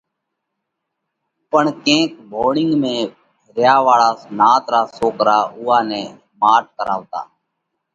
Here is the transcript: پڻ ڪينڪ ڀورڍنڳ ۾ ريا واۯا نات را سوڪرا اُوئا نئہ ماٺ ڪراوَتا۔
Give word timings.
پڻ 1.51 1.65
ڪينڪ 1.85 2.09
ڀورڍنڳ 2.31 2.71
۾ 2.85 2.95
ريا 3.55 3.75
واۯا 3.85 4.09
نات 4.37 4.63
را 4.73 4.81
سوڪرا 4.97 5.39
اُوئا 5.57 5.79
نئہ 5.89 6.03
ماٺ 6.41 6.63
ڪراوَتا۔ 6.77 7.21